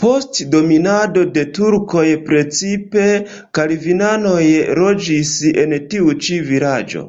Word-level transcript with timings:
Post 0.00 0.36
dominado 0.50 1.22
de 1.38 1.42
turkoj 1.56 2.04
precipe 2.28 3.06
kalvinanoj 3.60 4.44
loĝis 4.82 5.34
en 5.64 5.76
tiu 5.96 6.16
ĉi 6.28 6.38
vilaĝo. 6.52 7.04